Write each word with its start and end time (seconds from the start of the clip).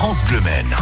France 0.00 0.24
Bleu 0.24 0.40
Maine. 0.40 0.74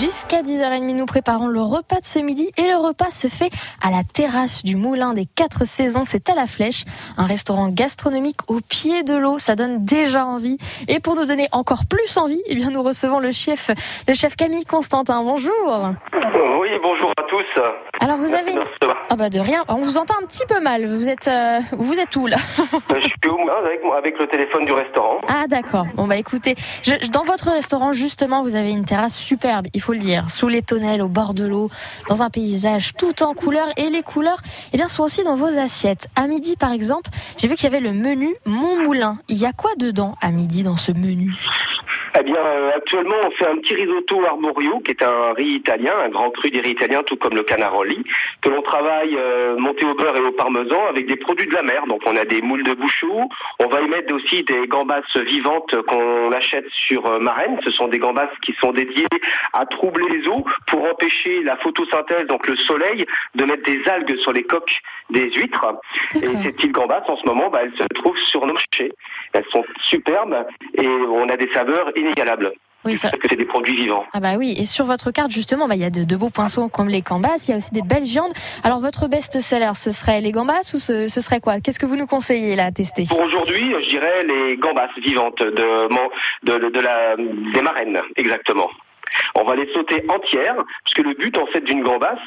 Jusqu'à 0.00 0.42
10h30, 0.42 0.92
nous 0.96 1.06
préparons 1.06 1.46
le 1.46 1.62
repas 1.62 2.00
de 2.00 2.04
ce 2.04 2.18
midi 2.18 2.50
et 2.56 2.62
le 2.62 2.76
repas 2.76 3.12
se 3.12 3.28
fait 3.28 3.50
à 3.80 3.92
la 3.92 4.02
terrasse 4.02 4.64
du 4.64 4.74
Moulin 4.74 5.14
des 5.14 5.24
Quatre 5.24 5.64
Saisons. 5.64 6.02
C'est 6.04 6.28
à 6.28 6.34
la 6.34 6.48
Flèche, 6.48 6.84
un 7.16 7.26
restaurant 7.26 7.68
gastronomique 7.68 8.38
au 8.48 8.58
pied 8.60 9.04
de 9.04 9.14
l'eau. 9.14 9.38
Ça 9.38 9.54
donne 9.54 9.84
déjà 9.84 10.26
envie. 10.26 10.58
Et 10.88 10.98
pour 10.98 11.14
nous 11.14 11.26
donner 11.26 11.46
encore 11.52 11.86
plus 11.86 12.16
envie, 12.16 12.42
eh 12.46 12.56
bien, 12.56 12.70
nous 12.70 12.82
recevons 12.82 13.20
le 13.20 13.30
chef, 13.30 13.70
le 14.08 14.14
chef 14.14 14.34
Camille 14.34 14.64
Constantin. 14.64 15.22
Bonjour. 15.22 15.92
Oui, 16.60 16.67
bonjour 16.82 17.10
à 17.18 17.22
tous. 17.22 17.44
Alors 18.00 18.16
vous 18.18 18.32
avez 18.34 18.54
Merci 18.54 18.68
ah 19.10 19.16
bah 19.16 19.30
de 19.30 19.38
rien. 19.40 19.62
On 19.68 19.76
vous 19.76 19.96
entend 19.96 20.14
un 20.22 20.26
petit 20.26 20.44
peu 20.46 20.60
mal. 20.60 20.86
Vous 20.86 21.08
êtes 21.08 21.28
euh, 21.28 21.60
vous 21.72 21.94
êtes 21.98 22.14
où 22.16 22.26
là 22.26 22.36
Je 22.90 23.00
suis 23.00 23.28
au 23.28 23.38
moulin 23.38 23.54
avec, 23.64 23.80
avec 23.96 24.18
le 24.18 24.26
téléphone 24.28 24.66
du 24.66 24.72
restaurant. 24.72 25.20
Ah 25.28 25.46
d'accord. 25.48 25.86
Bon 25.94 26.06
bah 26.06 26.16
écoutez, 26.16 26.54
je- 26.82 27.08
dans 27.10 27.24
votre 27.24 27.50
restaurant 27.50 27.92
justement, 27.92 28.42
vous 28.42 28.54
avez 28.54 28.70
une 28.70 28.84
terrasse 28.84 29.16
superbe, 29.16 29.66
il 29.74 29.80
faut 29.80 29.92
le 29.92 29.98
dire, 29.98 30.28
sous 30.30 30.48
les 30.48 30.62
tonnelles, 30.62 31.02
au 31.02 31.08
bord 31.08 31.34
de 31.34 31.46
l'eau, 31.46 31.70
dans 32.08 32.22
un 32.22 32.30
paysage 32.30 32.92
tout 32.94 33.22
en 33.22 33.34
couleurs 33.34 33.68
et 33.76 33.88
les 33.90 34.02
couleurs, 34.02 34.38
eh 34.72 34.76
bien 34.76 34.88
sont 34.88 35.02
aussi 35.02 35.24
dans 35.24 35.36
vos 35.36 35.58
assiettes. 35.58 36.08
À 36.16 36.26
midi 36.26 36.56
par 36.56 36.72
exemple, 36.72 37.10
j'ai 37.38 37.48
vu 37.48 37.54
qu'il 37.54 37.64
y 37.64 37.74
avait 37.74 37.80
le 37.80 37.92
menu 37.92 38.34
Mon 38.44 38.82
Moulin. 38.84 39.18
Il 39.28 39.38
y 39.38 39.46
a 39.46 39.52
quoi 39.52 39.70
dedans 39.78 40.14
à 40.20 40.30
midi 40.30 40.62
dans 40.62 40.76
ce 40.76 40.92
menu? 40.92 41.32
Eh 42.18 42.24
bien, 42.24 42.36
euh, 42.36 42.70
actuellement, 42.74 43.14
on 43.24 43.30
fait 43.30 43.46
un 43.46 43.56
petit 43.58 43.74
risotto 43.74 44.24
arborio, 44.24 44.80
qui 44.80 44.90
est 44.90 45.02
un 45.04 45.32
riz 45.34 45.54
italien, 45.54 45.92
un 46.04 46.08
grand 46.08 46.30
cru 46.30 46.50
des 46.50 46.60
riz 46.60 46.70
italiens, 46.70 47.02
tout 47.04 47.16
comme 47.16 47.34
le 47.34 47.44
canaroli, 47.44 48.02
que 48.40 48.48
l'on 48.48 48.62
travaille 48.62 49.16
euh, 49.16 49.56
monté 49.56 49.86
au 49.86 49.94
beurre 49.94 50.16
et 50.16 50.20
au 50.20 50.32
parmesan 50.32 50.80
avec 50.88 51.06
des 51.06 51.16
produits 51.16 51.46
de 51.46 51.54
la 51.54 51.62
mer. 51.62 51.86
Donc, 51.86 52.02
on 52.06 52.16
a 52.16 52.24
des 52.24 52.42
moules 52.42 52.64
de 52.64 52.74
bouchou. 52.74 53.28
On 53.60 53.68
va 53.68 53.82
y 53.82 53.88
mettre 53.88 54.12
aussi 54.12 54.42
des 54.42 54.66
gambas 54.66 55.02
vivantes 55.14 55.80
qu'on 55.82 56.32
achète 56.32 56.68
sur 56.70 57.06
euh, 57.06 57.20
Marraine. 57.20 57.58
Ce 57.62 57.70
sont 57.70 57.86
des 57.86 57.98
gambas 57.98 58.30
qui 58.42 58.52
sont 58.54 58.72
dédiées 58.72 59.06
à 59.52 59.64
troubler 59.66 60.08
les 60.08 60.26
eaux 60.26 60.44
pour 60.66 60.84
empêcher 60.86 61.42
la 61.44 61.56
photosynthèse, 61.56 62.26
donc 62.26 62.48
le 62.48 62.56
soleil, 62.56 63.06
de 63.36 63.44
mettre 63.44 63.62
des 63.62 63.80
algues 63.88 64.16
sur 64.18 64.32
les 64.32 64.42
coques 64.42 64.80
des 65.10 65.30
huîtres. 65.30 65.66
Et 66.16 66.26
ces 66.26 66.52
petites 66.52 66.72
gambas, 66.72 67.02
en 67.06 67.16
ce 67.16 67.26
moment, 67.26 67.48
bah, 67.48 67.60
elles 67.62 67.76
se 67.76 67.84
trouvent 67.94 68.18
sur 68.18 68.44
nos 68.44 68.54
marchés. 68.54 68.92
Sont 69.58 69.64
superbes 69.82 70.46
et 70.74 70.86
on 70.86 71.28
a 71.28 71.36
des 71.36 71.48
saveurs 71.52 71.90
inégalables. 71.96 72.52
Oui, 72.84 72.94
ça. 72.94 73.10
Parce 73.10 73.22
que 73.22 73.28
c'est 73.30 73.36
des 73.36 73.44
produits 73.44 73.74
vivants. 73.74 74.04
Ah 74.12 74.20
bah 74.20 74.34
oui, 74.38 74.54
et 74.56 74.64
sur 74.64 74.84
votre 74.84 75.10
carte 75.10 75.32
justement, 75.32 75.66
bah, 75.66 75.74
il 75.74 75.80
y 75.80 75.84
a 75.84 75.90
de, 75.90 76.04
de 76.04 76.16
beaux 76.16 76.30
poinçons 76.30 76.68
comme 76.68 76.88
les 76.88 77.02
gambas, 77.02 77.44
il 77.46 77.50
y 77.50 77.54
a 77.54 77.56
aussi 77.56 77.72
des 77.72 77.82
belles 77.82 78.04
viandes. 78.04 78.32
Alors 78.62 78.78
votre 78.78 79.08
best-seller, 79.08 79.72
ce 79.74 79.90
serait 79.90 80.20
les 80.20 80.30
gambas 80.30 80.60
ou 80.74 80.78
ce, 80.78 81.08
ce 81.08 81.20
serait 81.20 81.40
quoi? 81.40 81.60
Qu'est-ce 81.60 81.80
que 81.80 81.86
vous 81.86 81.96
nous 81.96 82.06
conseillez 82.06 82.54
là 82.54 82.66
à 82.66 82.70
tester? 82.70 83.04
Pour 83.08 83.20
aujourd'hui, 83.20 83.74
je 83.82 83.88
dirais 83.88 84.24
les 84.24 84.56
gambas 84.58 84.88
vivantes 85.02 85.42
de 85.42 86.80
la, 86.80 87.16
des 87.16 87.62
marraines, 87.62 88.00
exactement. 88.16 88.70
On 89.40 89.44
va 89.44 89.54
les 89.54 89.72
sauter 89.72 90.02
entières, 90.08 90.56
parce 90.56 90.94
que 90.94 91.02
le 91.02 91.14
but 91.14 91.38
en 91.38 91.46
fait 91.46 91.60
d'une 91.60 91.84
gambasse, 91.84 92.18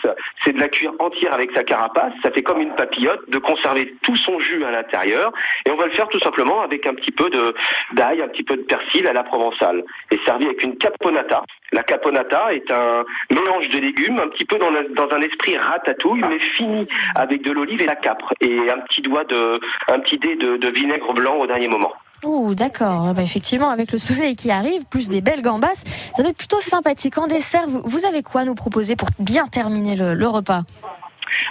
c'est 0.46 0.54
de 0.54 0.60
la 0.60 0.70
cuire 0.70 0.94
entière 1.00 1.34
avec 1.34 1.52
sa 1.52 1.64
carapace. 1.64 2.14
Ça 2.24 2.32
fait 2.32 2.42
comme 2.42 2.62
une 2.62 2.74
papillote, 2.74 3.30
de 3.30 3.38
conserver 3.38 3.94
tout 4.02 4.16
son 4.16 4.40
jus 4.40 4.64
à 4.64 4.72
l'intérieur. 4.72 5.34
Et 5.66 5.72
on 5.72 5.76
va 5.76 5.88
le 5.88 5.92
faire 5.92 6.08
tout 6.08 6.20
simplement 6.20 6.62
avec 6.62 6.86
un 6.86 6.94
petit 6.94 7.12
peu 7.12 7.30
de 7.30 7.54
d'ail, 7.92 8.22
un 8.22 8.30
petit 8.30 8.44
peu 8.44 8.56
de 8.56 8.62
persil 8.62 9.08
à 9.08 9.14
la 9.14 9.24
provençale. 9.24 9.84
Et 10.10 10.20
servi 10.26 10.46
avec 10.46 10.64
une 10.64 10.78
caponata. 10.78 11.44
La 11.74 11.84
caponata 11.84 12.54
est 12.54 12.72
un 12.72 13.04
mélange 13.30 13.68
de 13.70 13.80
légumes, 13.80 14.20
un 14.20 14.30
petit 14.30 14.46
peu 14.46 14.58
dans, 14.58 14.72
un 14.72 15.22
esprit 15.22 15.58
ratatouille, 15.58 16.22
mais 16.30 16.40
fini 16.40 16.88
avec 17.16 17.42
de 17.42 17.52
l'olive 17.52 17.82
et 17.82 17.88
la 17.88 17.98
capre. 17.98 18.34
Et 18.40 18.70
un 18.70 18.80
petit 18.80 19.02
doigt 19.02 19.26
de, 19.26 19.60
un 19.90 20.00
petit 20.00 20.18
dé 20.18 20.38
de 20.38 20.70
vinaigre 20.70 21.14
blanc 21.14 21.36
au 21.36 21.48
dernier 21.48 21.68
moment. 21.68 21.94
Ouh, 22.24 22.54
d'accord. 22.54 23.08
Ah 23.08 23.14
bah, 23.14 23.24
effectivement, 23.24 23.70
avec 23.70 23.92
le 23.92 23.98
soleil 23.98 24.36
qui 24.36 24.52
arrive, 24.52 24.86
plus 24.86 25.10
des 25.10 25.22
belles 25.22 25.42
gambas, 25.42 25.74
ça 26.16 26.22
doit 26.22 26.32
être 26.32 26.38
plutôt 26.38 26.62
sympathique. 26.62 27.18
En 27.18 27.28
dessert, 27.28 27.68
vous, 27.68 27.82
vous 27.84 28.06
avez 28.06 28.22
quoi 28.22 28.46
nous 28.46 28.56
proposer 28.56 28.96
pour 28.96 29.10
bien 29.20 29.48
terminer 29.48 29.96
le 29.96 30.28
repas? 30.28 30.64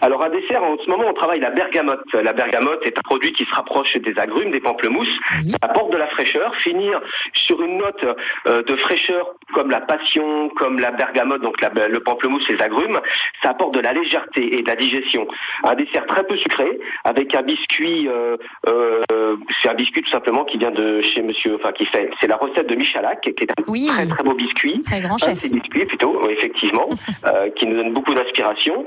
Alors 0.03 0.23
à 0.23 0.29
dessert, 0.31 0.63
en 0.63 0.77
ce 0.79 0.89
moment, 0.89 1.05
on 1.09 1.15
travaille 1.15 1.41
la 1.41 1.51
bergamote. 1.51 2.05
La 2.15 2.33
bergamote 2.33 2.87
est 2.87 2.97
un 2.99 3.03
produit 3.03 3.33
qui 3.33 3.45
se 3.45 3.55
rapproche 3.55 3.97
des 3.97 4.19
agrumes, 4.19 4.51
des 4.51 4.61
pamplemousses, 4.61 5.17
Oui. 5.45 5.53
apporte 5.63 5.93
de 5.93 5.99
la 5.99 6.07
fraîcheur. 6.09 6.55
Finir 6.57 7.01
sur 7.33 7.61
une 7.63 7.79
note 7.79 8.05
euh, 8.47 8.63
de 8.63 8.77
fraîcheur 8.77 9.35
comme 9.55 9.71
la 9.71 9.81
passion, 9.81 10.49
comme 10.51 10.79
la 10.79 10.91
bergamote, 10.93 11.43
donc 11.43 11.61
la- 11.61 11.89
le 11.89 12.01
pamplemousse, 12.01 12.47
les 12.49 12.61
agrumes, 12.63 13.01
ça 13.43 13.51
apporte 13.51 13.75
de 13.75 13.81
la 13.81 13.93
légèreté 13.93 14.59
et 14.59 14.63
de 14.63 14.69
la 14.69 14.77
digestion. 14.77 15.27
Un 15.65 15.75
dessert 15.75 16.07
très 16.07 16.25
peu 16.25 16.37
sucré, 16.37 16.79
avec 17.05 17.35
un 17.35 17.43
biscuit. 17.43 18.09
euh, 18.09 18.37
euh, 18.69 19.37
c'est 19.63 19.69
un 19.71 19.75
biscuit 19.75 20.03
tout 20.03 20.11
simplement 20.11 20.45
qui 20.45 20.59
vient 20.59 20.71
de 20.71 21.01
chez 21.03 21.23
Monsieur, 21.23 21.57
enfin 21.57 21.73
qui 21.73 21.85
fait, 21.87 22.11
c'est 22.21 22.27
la 22.27 22.37
recette 22.37 22.67
de 22.69 22.75
Michalak, 22.75 23.21
qui 23.23 23.31
est 23.31 23.51
un 23.51 23.63
Oui, 23.69 23.87
très 23.89 24.07
très 24.07 24.23
beau 24.25 24.35
biscuit. 24.35 24.81
très 24.81 25.01
grand 25.01 25.15
Un 25.15 25.19
chef. 25.31 25.41
petit 25.41 25.49
biscuit 25.51 25.87
plutôt, 25.87 26.29
effectivement, 26.29 26.89
euh, 27.27 27.51
qui 27.51 27.67
nous 27.67 27.77
donne 27.77 27.93
beaucoup 27.93 28.15
d'inspiration. 28.15 28.87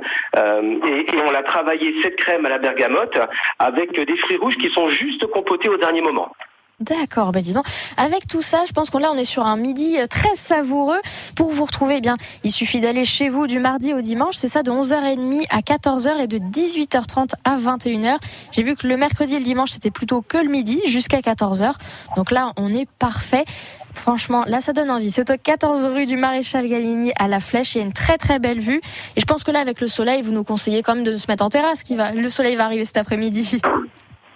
Et, 0.85 1.15
et 1.15 1.21
on 1.25 1.31
l'a 1.31 1.43
travaillé 1.43 1.95
cette 2.01 2.15
crème 2.17 2.45
à 2.45 2.49
la 2.49 2.57
bergamote 2.57 3.17
avec 3.59 3.93
des 3.93 4.17
fruits 4.17 4.37
rouges 4.37 4.57
qui 4.57 4.69
sont 4.69 4.89
juste 4.89 5.25
compotés 5.27 5.69
au 5.69 5.77
dernier 5.77 6.01
moment. 6.01 6.31
D'accord, 6.79 7.31
bah 7.31 7.41
dis 7.41 7.53
donc. 7.53 7.65
Avec 7.97 8.27
tout 8.27 8.41
ça, 8.41 8.63
je 8.67 8.73
pense 8.73 8.89
qu'on 8.89 8.97
là 8.97 9.11
on 9.13 9.17
est 9.17 9.25
sur 9.25 9.45
un 9.45 9.57
midi 9.57 9.97
euh, 9.99 10.07
très 10.07 10.35
savoureux. 10.35 10.99
Pour 11.35 11.51
vous 11.51 11.65
retrouver, 11.65 11.97
eh 11.97 12.01
bien, 12.01 12.17
il 12.43 12.51
suffit 12.51 12.79
d'aller 12.79 13.05
chez 13.05 13.29
vous 13.29 13.45
du 13.45 13.59
mardi 13.59 13.93
au 13.93 14.01
dimanche, 14.01 14.35
c'est 14.35 14.47
ça 14.47 14.63
de 14.63 14.71
11h30 14.71 15.45
à 15.51 15.59
14h 15.59 16.19
et 16.19 16.27
de 16.27 16.39
18h30 16.39 17.33
à 17.43 17.57
21h. 17.57 18.17
J'ai 18.51 18.63
vu 18.63 18.75
que 18.75 18.87
le 18.87 18.97
mercredi 18.97 19.35
et 19.35 19.39
le 19.39 19.45
dimanche 19.45 19.71
c'était 19.71 19.91
plutôt 19.91 20.21
que 20.23 20.37
le 20.37 20.49
midi 20.49 20.81
jusqu'à 20.85 21.19
14h. 21.19 21.73
Donc 22.15 22.31
là, 22.31 22.51
on 22.57 22.73
est 22.73 22.89
parfait. 22.99 23.45
Franchement, 23.93 24.43
là 24.47 24.59
ça 24.59 24.73
donne 24.73 24.89
envie. 24.89 25.11
C'est 25.11 25.29
au 25.29 25.37
14 25.37 25.85
rue 25.85 26.07
du 26.07 26.17
Maréchal 26.17 26.67
Galigny 26.67 27.13
à 27.19 27.27
la 27.27 27.39
Flèche, 27.39 27.75
il 27.75 27.77
y 27.77 27.81
a 27.81 27.83
une 27.85 27.93
très 27.93 28.17
très 28.17 28.39
belle 28.39 28.59
vue 28.59 28.81
et 29.15 29.21
je 29.21 29.25
pense 29.25 29.43
que 29.43 29.51
là 29.51 29.59
avec 29.59 29.79
le 29.79 29.87
soleil, 29.87 30.23
vous 30.23 30.31
nous 30.31 30.43
conseillez 30.43 30.81
quand 30.81 30.95
même 30.95 31.03
de 31.03 31.17
se 31.17 31.27
mettre 31.27 31.45
en 31.45 31.49
terrasse 31.49 31.83
qui 31.83 31.95
va 31.95 32.11
le 32.11 32.29
soleil 32.29 32.55
va 32.55 32.65
arriver 32.65 32.83
cet 32.83 32.97
après-midi. 32.97 33.61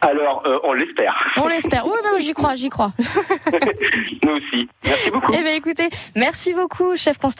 Alors, 0.01 0.43
euh, 0.45 0.59
on 0.63 0.73
l'espère. 0.73 1.15
On 1.37 1.47
l'espère. 1.47 1.85
Oui, 1.85 1.97
bah, 2.03 2.09
j'y 2.19 2.33
crois, 2.33 2.55
j'y 2.55 2.69
crois. 2.69 2.93
Nous 4.23 4.31
aussi. 4.31 4.69
Merci 4.85 5.11
beaucoup. 5.11 5.31
Eh 5.33 5.41
bien, 5.41 5.53
écoutez, 5.53 5.89
merci 6.15 6.53
beaucoup, 6.53 6.95
chef 6.95 7.17
Constant. 7.17 7.35